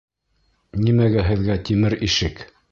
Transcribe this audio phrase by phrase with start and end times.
[0.87, 2.47] Нимәгә һеҙгә тимер ишек?!